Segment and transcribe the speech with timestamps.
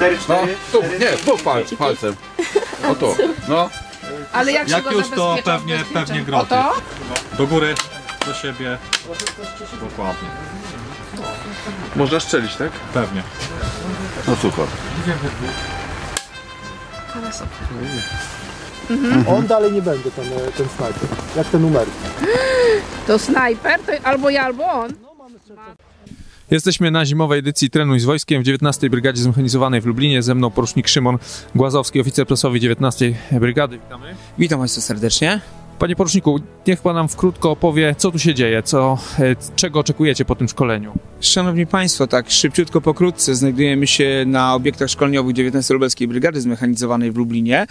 [0.00, 2.16] 4, No, 4, tu, nie, tu pal, palcem.
[2.90, 3.16] O tu,
[3.48, 3.70] no.
[4.32, 6.48] Ale jak, Jak się go już to pewnie- pewnie O groty.
[6.48, 6.74] to?
[7.38, 7.74] Do góry,
[8.26, 8.78] do siebie.
[9.80, 10.28] Dokładnie.
[11.96, 12.70] Można strzelić, tak?
[12.94, 13.22] Pewnie.
[14.28, 14.66] No super.
[19.28, 21.08] On dalej nie będzie ten, e, ten snajper.
[21.36, 21.90] Jak te numery.
[23.06, 23.80] To snajper?
[23.80, 24.90] To albo ja, albo on.
[26.50, 30.22] Jesteśmy na zimowej edycji Trenuj z Wojskiem w 19 Brygadzie Zmechanizowanej w Lublinie.
[30.22, 31.18] Ze mną porucznik Szymon
[31.54, 33.78] Głazowski, oficer prasowy 19 Brygady.
[33.78, 34.14] Witamy.
[34.38, 35.40] Witam Państwa serdecznie.
[35.80, 40.24] Panie poruczniku, niech Pan nam wkrótko opowie, co tu się dzieje, co, e, czego oczekujecie
[40.24, 40.92] po tym szkoleniu.
[41.20, 47.16] Szanowni Państwo, tak szybciutko, pokrótce znajdujemy się na obiektach szkoleniowych 19 Lubelskiej Brygady Zmechanizowanej w
[47.16, 47.66] Lublinie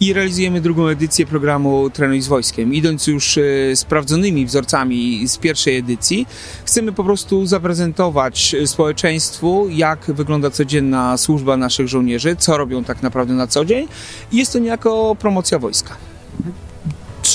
[0.00, 2.74] i realizujemy drugą edycję programu Trenuj z Wojskiem.
[2.74, 3.42] Idąc już e,
[3.76, 6.26] sprawdzonymi wzorcami z pierwszej edycji,
[6.64, 13.02] chcemy po prostu zaprezentować e, społeczeństwu, jak wygląda codzienna służba naszych żołnierzy, co robią tak
[13.02, 13.88] naprawdę na co dzień
[14.32, 16.09] i jest to niejako promocja wojska.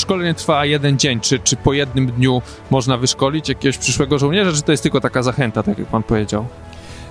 [0.06, 4.62] Szkolenie trwa jeden dzień, czy, czy po jednym dniu można wyszkolić jakiegoś przyszłego żołnierza, czy
[4.62, 6.46] to jest tylko taka zachęta, tak jak Pan powiedział?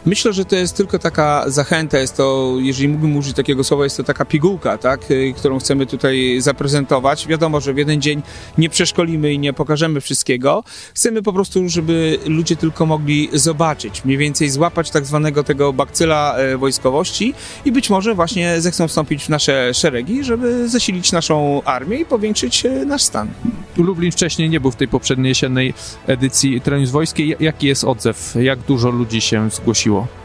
[0.06, 3.96] Myślę, że to jest tylko taka zachęta, jest to, jeżeli mógłbym użyć takiego słowa, jest
[3.96, 7.26] to taka pigułka, tak, y, którą chcemy tutaj zaprezentować.
[7.26, 8.22] Wiadomo, że w jeden dzień
[8.58, 10.64] nie przeszkolimy i nie pokażemy wszystkiego.
[10.94, 16.36] Chcemy po prostu, żeby ludzie tylko mogli zobaczyć, mniej więcej złapać tak zwanego tego bakcyla
[16.36, 21.96] e, wojskowości i być może właśnie zechcą wstąpić w nasze szeregi, żeby zasilić naszą armię
[21.96, 23.28] i powiększyć e, nasz stan.
[23.76, 25.74] Lublin wcześniej nie był w tej poprzedniej jesiennej
[26.06, 27.36] edycji Trening z Wojskiej.
[27.40, 28.34] Jaki jest odzew?
[28.40, 29.93] Jak dużo ludzi się zgłosiło?
[29.94, 30.23] miło.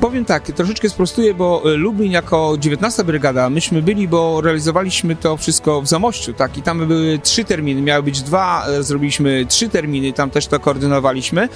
[0.00, 5.36] Powiem tak, troszeczkę sprostuję, bo e, Lublin jako 19 brygada, myśmy byli, bo realizowaliśmy to
[5.36, 9.68] wszystko w Zamościu, tak, i tam były trzy terminy, miały być dwa, e, zrobiliśmy trzy
[9.68, 11.48] terminy, tam też to koordynowaliśmy,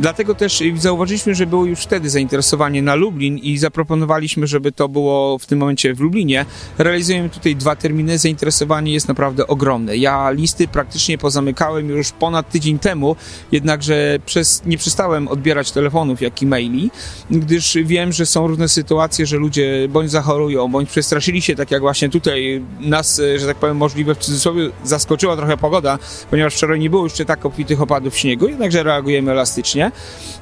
[0.00, 4.88] dlatego też e, zauważyliśmy, że było już wtedy zainteresowanie na Lublin i zaproponowaliśmy, żeby to
[4.88, 6.46] było w tym momencie w Lublinie.
[6.78, 9.96] Realizujemy tutaj dwa terminy, zainteresowanie jest naprawdę ogromne.
[9.96, 13.16] Ja listy praktycznie pozamykałem już ponad tydzień temu,
[13.52, 16.90] jednakże przez, nie przestałem odbierać telefonów, jak i maili,
[17.30, 21.80] gdyż wiem, że są różne sytuacje, że ludzie bądź zachorują, bądź przestraszyli się, tak jak
[21.80, 25.98] właśnie tutaj nas, e, że tak powiem, możliwe w cudzysłowie zaskoczyła trochę pogoda,
[26.30, 29.92] ponieważ wczoraj nie było jeszcze tak obfitych opadów śniegu, jednakże reagujemy elastycznie,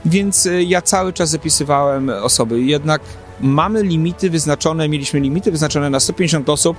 [0.05, 3.01] więc e, ja cały czas zapisywałem osoby, jednak
[3.41, 6.77] mamy limity wyznaczone, mieliśmy limity wyznaczone na 150 osób,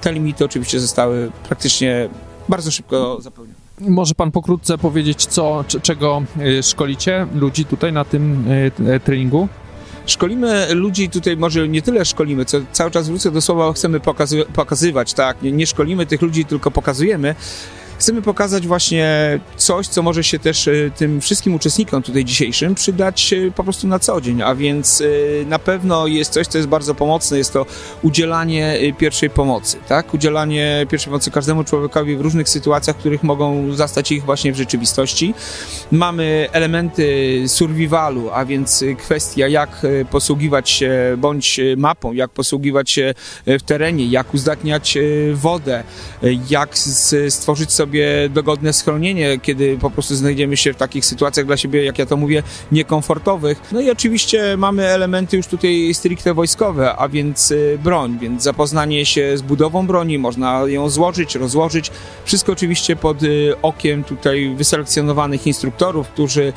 [0.00, 2.08] te limity oczywiście zostały praktycznie
[2.48, 3.66] bardzo szybko zapełnione.
[3.80, 8.44] Może Pan pokrótce powiedzieć, co, czego y, szkolicie ludzi tutaj na tym
[9.04, 9.48] treningu?
[10.06, 14.44] Szkolimy ludzi tutaj, może nie tyle szkolimy, co cały czas wrócę do słowa, chcemy pokazy-
[14.54, 15.42] pokazywać, tak?
[15.42, 17.34] Nie, nie szkolimy tych ludzi, tylko pokazujemy.
[17.98, 23.32] Chcemy pokazać właśnie coś, co może się też y, tym wszystkim uczestnikom tutaj dzisiejszym przydać
[23.32, 26.68] y, po prostu na co dzień, a więc y, na pewno jest coś, co jest
[26.68, 27.66] bardzo pomocne, jest to
[28.02, 30.14] udzielanie pierwszej pomocy, tak?
[30.14, 35.34] Udzielanie pierwszej pomocy każdemu człowiekowi w różnych sytuacjach, których mogą zastać ich właśnie w rzeczywistości.
[35.92, 43.14] Mamy elementy survivalu, a więc kwestia jak posługiwać się bądź mapą, jak posługiwać się
[43.46, 44.98] w terenie, jak uzdatniać
[45.34, 45.84] wodę,
[46.50, 46.78] jak
[47.28, 47.85] stworzyć sobie
[48.30, 52.16] dogodne schronienie, kiedy po prostu znajdziemy się w takich sytuacjach dla siebie, jak ja to
[52.16, 52.42] mówię,
[52.72, 53.60] niekomfortowych.
[53.72, 59.06] No i oczywiście mamy elementy już tutaj stricte wojskowe, a więc y, broń, więc zapoznanie
[59.06, 61.90] się z budową broni, można ją złożyć, rozłożyć.
[62.24, 66.52] Wszystko oczywiście pod y, okiem tutaj wyselekcjonowanych instruktorów, którzy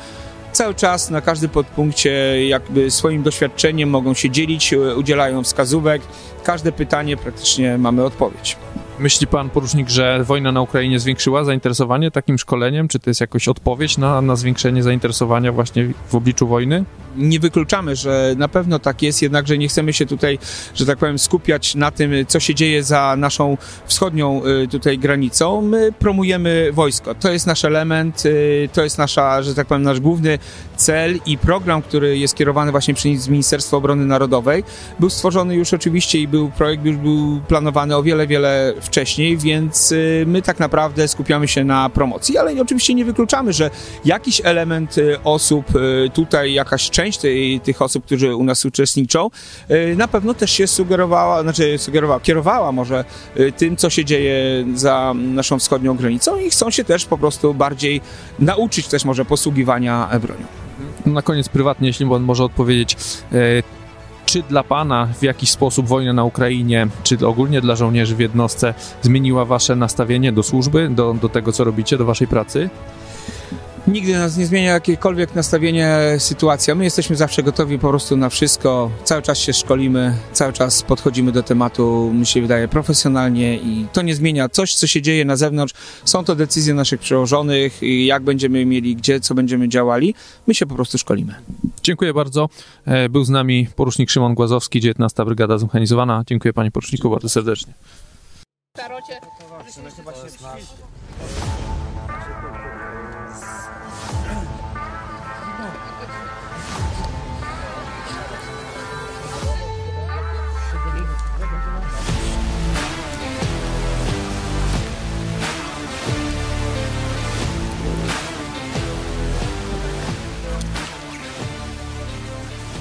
[0.52, 6.02] cały czas na każdym podpunkcie jakby swoim doświadczeniem mogą się dzielić, y, udzielają wskazówek.
[6.44, 8.56] Każde pytanie praktycznie mamy odpowiedź.
[9.00, 12.88] Myśli Pan, porucznik, że wojna na Ukrainie zwiększyła zainteresowanie takim szkoleniem?
[12.88, 16.84] Czy to jest jakoś odpowiedź na, na zwiększenie zainteresowania właśnie w obliczu wojny?
[17.16, 20.38] Nie wykluczamy, że na pewno tak jest, jednakże nie chcemy się tutaj,
[20.74, 23.56] że tak powiem, skupiać na tym, co się dzieje za naszą
[23.86, 25.62] wschodnią y, tutaj granicą.
[25.62, 27.14] My promujemy wojsko.
[27.14, 30.38] To jest nasz element, y, to jest nasza, że tak powiem, nasz główny
[30.76, 34.64] cel i program, który jest kierowany właśnie przez Ministerstwo Obrony Narodowej.
[35.00, 39.92] Był stworzony już oczywiście i był projekt już był planowany o wiele, wiele wcześniej, więc
[39.92, 43.70] y, my tak naprawdę skupiamy się na promocji, ale oczywiście nie wykluczamy, że
[44.04, 45.66] jakiś element osób
[46.14, 49.30] tutaj, jakaś część tej, tych osób, którzy u nas uczestniczą,
[49.70, 53.04] y, na pewno też się sugerowała, znaczy sugerowała, kierowała może
[53.36, 57.54] y, tym, co się dzieje za naszą wschodnią granicą i chcą się też po prostu
[57.54, 58.00] bardziej
[58.38, 60.46] nauczyć też może posługiwania bronią.
[61.06, 62.96] Na koniec prywatnie, jeśli Pan może odpowiedzieć,
[63.32, 63.36] e,
[64.26, 68.74] czy dla Pana w jakiś sposób wojna na Ukrainie, czy ogólnie dla żołnierzy w jednostce
[69.02, 72.70] zmieniła Wasze nastawienie do służby, do, do tego, co robicie, do Waszej pracy?
[73.86, 76.74] Nigdy nas nie zmienia jakiekolwiek nastawienie, sytuacja.
[76.74, 78.90] My jesteśmy zawsze gotowi po prostu na wszystko.
[79.04, 84.02] Cały czas się szkolimy, cały czas podchodzimy do tematu, mi się wydaje, profesjonalnie i to
[84.02, 85.74] nie zmienia coś, co się dzieje na zewnątrz.
[86.04, 90.14] Są to decyzje naszych przełożonych, i jak będziemy mieli, gdzie, co będziemy działali.
[90.46, 91.34] My się po prostu szkolimy.
[91.82, 92.48] Dziękuję bardzo.
[92.86, 95.24] E, Był z nami porucznik Szymon Głazowski, 19.
[95.24, 96.22] Brygada Zmechanizowana.
[96.26, 97.72] Dziękuję panie poruczniku bardzo serdecznie.
[98.76, 99.20] Starocie,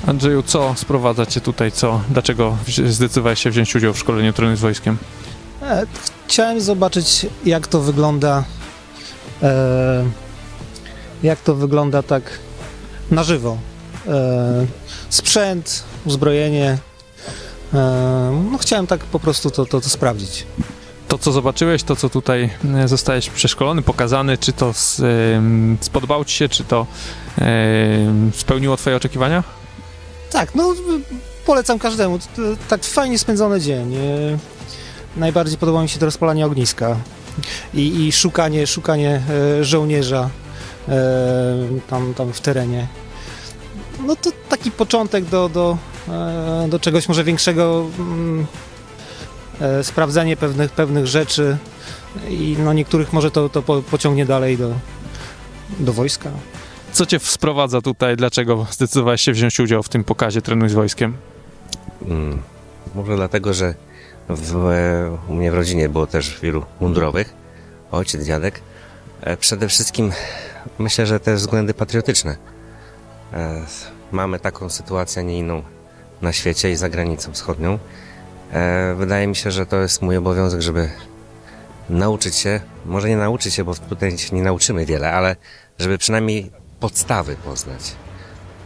[0.08, 1.72] Andrzeju, co sprowadza cię tutaj?
[1.72, 2.02] Co?
[2.10, 2.58] Dlaczego
[2.88, 4.98] zdecydowałeś się wziąć udział w szkoleniu trenu z wojskiem?
[5.62, 5.86] E,
[6.28, 8.44] Chciałem zobaczyć, jak to wygląda.
[9.44, 10.06] E,
[11.24, 12.24] jak to wygląda tak
[13.12, 13.58] na żywo.
[14.08, 14.66] E,
[15.10, 16.78] sprzęt, uzbrojenie.
[17.74, 20.46] E, no chciałem tak po prostu to, to, to sprawdzić.
[21.08, 24.74] To, co zobaczyłeś, to, co tutaj e, zostałeś przeszkolony, pokazany, czy to
[25.36, 26.88] em, spodobało ci się, czy to
[27.38, 29.44] em, spełniło twoje oczekiwania?
[30.32, 30.74] Tak, no
[31.46, 32.20] polecam każdemu.
[32.68, 33.96] Tak fajnie spędzony dzień.
[33.96, 34.00] E,
[35.18, 36.98] Najbardziej podoba mi się to rozpalanie ogniska
[37.74, 39.22] i, i szukanie, szukanie
[39.60, 40.30] e, żołnierza
[40.88, 40.94] e,
[41.88, 42.88] tam, tam w terenie.
[44.06, 45.78] No to taki początek do, do,
[46.70, 48.46] do czegoś może większego, mm,
[49.84, 51.58] sprawdzenie pewnych, pewnych rzeczy
[52.30, 54.72] i no niektórych może to, to po, pociągnie dalej do,
[55.80, 56.30] do wojska.
[56.94, 58.16] Co cię sprowadza tutaj?
[58.18, 61.18] Dlaczego zdecydowałeś się wziąć udział w tym pokazie trenu z wojskiem?
[62.06, 62.42] Mm,
[62.96, 63.74] Może dlatego, że
[64.30, 64.56] w,
[65.30, 67.34] u mnie w rodzinie było też wielu mundurowych,
[67.92, 68.62] ojciec, dziadek.
[69.22, 70.12] E, Przede wszystkim
[70.80, 72.36] myślę, że te względy patriotyczne.
[73.34, 73.62] E,
[74.12, 75.64] Mamy taką sytuację, nie inną
[76.22, 77.80] na świecie i za granicą wschodnią.
[78.54, 80.90] E, Wydaje mi się, że to jest mój obowiązek, żeby
[81.90, 85.36] nauczyć się, może nie nauczyć się, bo tutaj nie nauczymy wiele, ale
[85.80, 87.82] żeby przynajmniej podstawy poznać.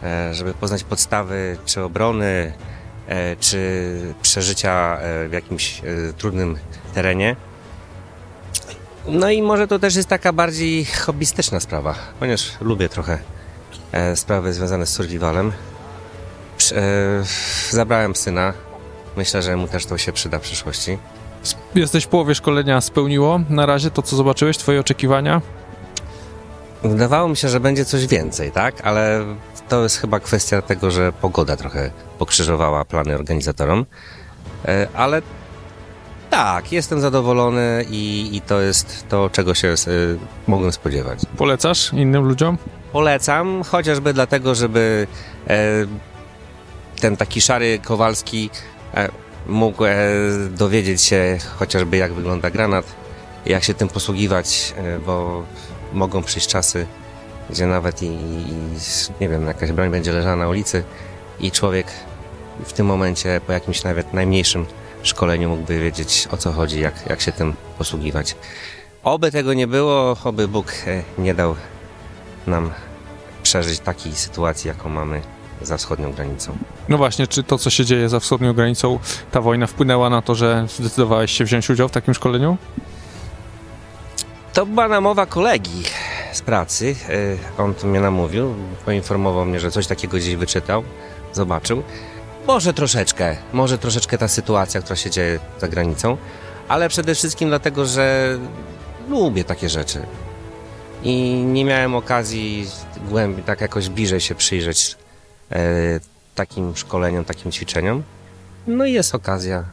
[0.02, 2.52] E, Żeby poznać podstawy czy obrony,
[3.08, 5.82] e, czy przeżycia e, w jakimś
[6.18, 6.58] trudnym
[6.94, 7.36] terenie.
[9.08, 13.18] No i może to też jest taka bardziej hobbystyczna sprawa, ponieważ lubię trochę
[14.14, 15.52] sprawy związane z survivalem.
[17.70, 18.52] Zabrałem syna.
[19.16, 20.98] Myślę, że mu też to się przyda w przyszłości.
[21.74, 25.40] Jesteś w połowie szkolenia, spełniło na razie to, co zobaczyłeś, twoje oczekiwania?
[26.84, 28.80] Wydawało mi się, że będzie coś więcej, tak?
[28.80, 29.24] Ale
[29.68, 33.86] to jest chyba kwestia tego, że pogoda trochę pokrzyżowała plany organizatorom.
[34.64, 35.22] E, Ale
[36.30, 39.74] tak, jestem zadowolony i, i to jest to, czego się e,
[40.46, 41.18] mogłem spodziewać.
[41.36, 42.58] Polecasz innym ludziom?
[42.92, 45.06] Polecam, chociażby dlatego, żeby
[45.48, 45.56] e,
[47.00, 48.50] ten taki szary Kowalski
[49.46, 49.84] mógł
[50.50, 52.84] dowiedzieć się chociażby jak wygląda granat,
[53.46, 54.74] jak się tym posługiwać,
[55.06, 55.42] bo
[55.94, 56.86] mogą przyjść czasy,
[57.50, 58.54] gdzie nawet i, i
[59.20, 60.84] nie wiem, jakaś broń będzie leżała na ulicy
[61.40, 61.86] i człowiek
[62.64, 64.66] w tym momencie po jakimś nawet najmniejszym
[65.02, 68.36] szkoleniu mógłby wiedzieć o co chodzi, jak, jak się tym posługiwać.
[69.04, 71.54] Oby tego nie było, oby Bóg e, nie dał
[72.46, 72.70] nam
[73.42, 75.20] przeżyć takiej sytuacji, jaką mamy
[75.62, 76.56] za wschodnią granicą.
[76.88, 78.98] No właśnie, czy to, co się dzieje za wschodnią granicą,
[79.30, 82.56] ta wojna wpłynęła na to, że zdecydowałeś się wziąć udział w takim szkoleniu?
[84.54, 85.82] To była namowa kolegi
[86.32, 86.96] z pracy.
[87.58, 90.82] E, On tu mnie namówił, poinformował mnie, że coś takiego gdzieś wyczytał,
[91.32, 91.82] zobaczył.
[92.46, 96.16] Może troszeczkę, może troszeczkę ta sytuacja, która się dzieje za granicą,
[96.68, 98.38] ale przede wszystkim dlatego, że
[99.08, 100.06] lubię takie rzeczy.
[101.02, 102.66] I nie miałem okazji
[103.08, 104.96] głębiej, tak jakoś bliżej się przyjrzeć
[105.52, 105.60] e,
[106.34, 108.02] takim szkoleniom, takim ćwiczeniom.
[108.66, 109.64] No i jest okazja.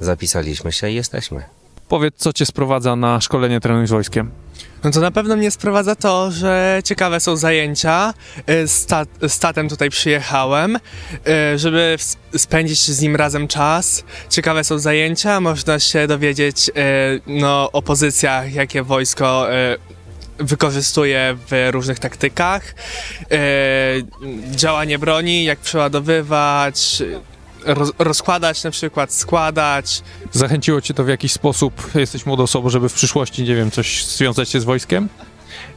[0.00, 1.42] Zapisaliśmy się i jesteśmy.
[1.88, 4.30] Powiedz, co cię sprowadza na szkolenie trenu z wojskiem?
[4.84, 8.14] No to na pewno mnie sprowadza to, że ciekawe są zajęcia.
[8.50, 11.96] Y, Z, ta, z tatem tutaj przyjechałem, y, żeby
[12.36, 14.04] spędzić z nim razem czas.
[14.28, 16.72] Ciekawe są zajęcia, można się dowiedzieć y,
[17.26, 19.46] no, o pozycjach, jakie wojsko
[20.38, 22.74] wykorzystuje w różnych taktykach.
[24.50, 27.02] Działanie broni, jak przeładowywać,
[27.64, 30.02] roz, rozkładać na przykład, składać.
[30.32, 34.04] Zachęciło cię to w jakiś sposób, jesteś młodą osobą, żeby w przyszłości, nie wiem, coś
[34.04, 35.08] związać się z wojskiem?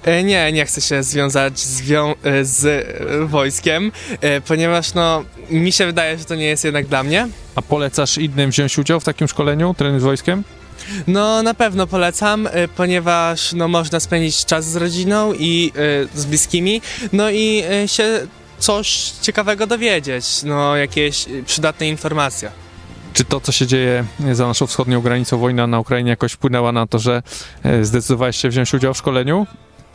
[0.04, 3.92] E, Nie, nie chcę się związać z, wią- e, z e, wojskiem,
[4.48, 7.28] ponieważ no, mi się wydaje, że to nie jest jednak dla mnie.
[7.56, 10.44] A polecasz innym wziąć udział w takim szkoleniu, trenu z wojskiem?
[11.08, 15.72] No na pewno polecam, ponieważ no, można spędzić czas z rodziną i
[16.16, 16.82] z bliskimi,
[17.14, 18.28] no i się
[18.60, 18.88] coś
[19.22, 22.52] ciekawego dowiedzieć, no jakieś y, przydatne informacje.
[23.14, 26.88] Czy to, co się dzieje za naszą wschodnią granicą, wojna na Ukrainie jakoś wpłynęła na
[26.88, 27.24] to, że
[27.64, 29.48] e, zdecydowałeś się wziąć udział w szkoleniu?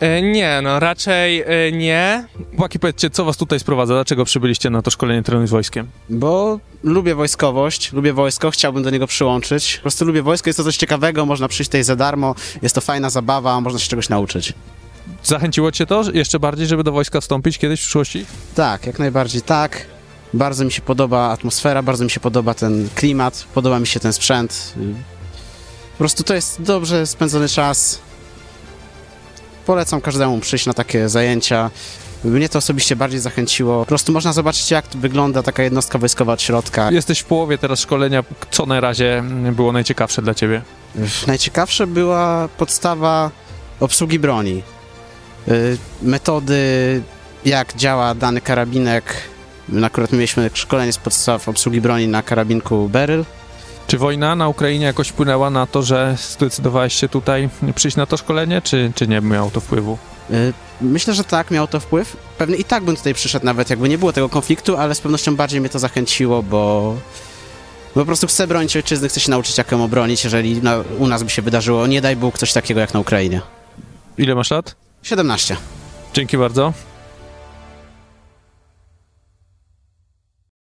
[0.02, 2.24] Y, Nie, no raczej y, nie.
[2.50, 3.94] Chłopaki, powiedzcie, co was tutaj sprowadza?
[3.94, 5.86] Dlaczego przybyliście na to szkolenie trenuj z wojskiem?
[6.10, 9.76] Bo lubię wojskowość, lubię wojsko, chciałbym do niego przyłączyć.
[9.76, 12.80] Po prostu lubię wojsko, jest to coś ciekawego, można przyjść tutaj za darmo, jest to
[12.80, 14.52] fajna zabawa, można się czegoś nauczyć.
[15.24, 18.26] Zachęciło cię to jeszcze bardziej, żeby do wojska wstąpić kiedyś w przyszłości?
[18.54, 19.86] Tak, jak najbardziej tak.
[20.34, 24.12] Bardzo mi się podoba atmosfera, bardzo mi się podoba ten klimat, podoba mi się ten
[24.12, 24.72] sprzęt.
[25.92, 27.98] Po prostu to jest dobrze spędzony czas.
[29.66, 31.70] Polecam każdemu przyjść na takie zajęcia.
[32.24, 33.80] Mnie to osobiście bardziej zachęciło.
[33.80, 36.90] Po prostu można zobaczyć, jak wygląda taka jednostka wojskowa od środka.
[36.90, 38.24] Jesteś w połowie teraz szkolenia.
[38.50, 40.62] Co na razie było najciekawsze dla ciebie?
[41.26, 43.30] Najciekawsze była podstawa
[43.80, 44.62] obsługi broni.
[45.48, 47.02] Y, Metody,
[47.44, 49.04] jak działa dany karabinek.
[49.68, 53.24] My Akurat mieliśmy szkolenie z podstaw obsługi broni na karabinku Beryl.
[53.86, 58.16] Czy wojna na Ukrainie jakoś wpłynęła na to, że zdecydowałeś się tutaj przyjść na to
[58.16, 59.98] szkolenie, czy, czy nie miało to wpływu?
[60.30, 62.16] Y, Myślę, że tak, miało to wpływ.
[62.38, 65.36] Pewnie i tak bym tutaj przyszedł, nawet jakby nie było tego konfliktu, ale z pewnością
[65.36, 66.94] bardziej mnie to zachęciło, bo
[67.94, 71.06] bo po prostu chcę bronić ojczyzny, chcę się nauczyć, jak ją obronić, jeżeli na, u
[71.06, 73.40] nas by się wydarzyło, nie daj Bóg, coś takiego jak na Ukrainie.
[74.18, 74.74] Ile masz lat?
[75.02, 75.56] 17.
[76.14, 76.72] Dzięki bardzo.